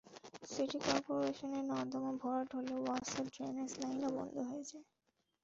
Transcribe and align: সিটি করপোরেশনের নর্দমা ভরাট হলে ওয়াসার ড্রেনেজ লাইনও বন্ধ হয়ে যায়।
সিটি 0.43 0.77
করপোরেশনের 0.85 1.63
নর্দমা 1.71 2.11
ভরাট 2.21 2.49
হলে 2.57 2.75
ওয়াসার 2.77 3.25
ড্রেনেজ 3.33 3.71
লাইনও 3.81 4.09
বন্ধ 4.17 4.35
হয়ে 4.49 4.65
যায়। 4.69 4.85